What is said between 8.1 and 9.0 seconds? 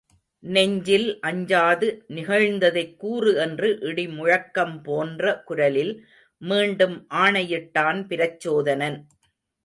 Pirachchothanan.